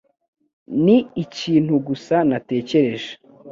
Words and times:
Ni 0.83 0.97
ikintu 1.23 1.73
gusa 1.87 2.15
natekereje. 2.29 3.11